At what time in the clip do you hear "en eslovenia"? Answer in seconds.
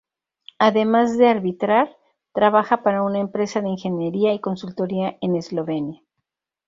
5.21-6.01